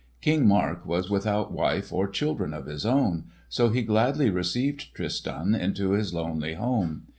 [0.19, 5.53] King Mark was without wife or children of his own, so he gladly received Tristan
[5.53, 7.03] into his lonely home.